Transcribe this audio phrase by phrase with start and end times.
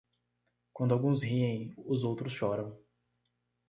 [0.73, 2.75] Quando alguns riem, os outros choram.